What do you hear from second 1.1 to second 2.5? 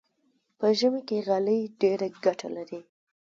غالۍ ډېره ګټه